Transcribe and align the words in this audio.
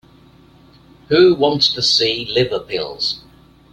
Who 1.09 1.35
wants 1.35 1.71
to 1.73 1.83
see 1.83 2.25
liver 2.33 2.59
pills? 2.59 3.21